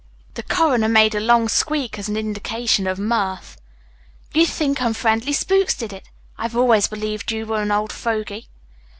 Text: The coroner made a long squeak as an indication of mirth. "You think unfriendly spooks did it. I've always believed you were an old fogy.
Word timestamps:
The 0.33 0.41
coroner 0.41 0.87
made 0.89 1.13
a 1.13 1.19
long 1.19 1.47
squeak 1.47 1.99
as 1.99 2.09
an 2.09 2.17
indication 2.17 2.87
of 2.87 2.97
mirth. 2.97 3.61
"You 4.33 4.47
think 4.47 4.81
unfriendly 4.81 5.31
spooks 5.33 5.75
did 5.75 5.93
it. 5.93 6.09
I've 6.39 6.55
always 6.57 6.87
believed 6.87 7.31
you 7.31 7.45
were 7.45 7.61
an 7.61 7.69
old 7.71 7.91
fogy. 7.91 8.47